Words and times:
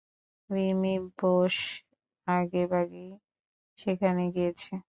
বিমি 0.49 0.95
বোস 1.17 1.55
আগেভাগেই 2.27 3.11
সেখানে 3.79 4.23
গিয়েছে। 4.35 4.71